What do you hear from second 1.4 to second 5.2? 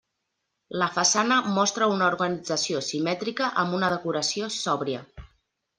mostra una organització simètrica amb una decoració sòbria.